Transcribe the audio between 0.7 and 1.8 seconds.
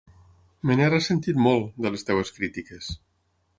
n'he ressentit molt,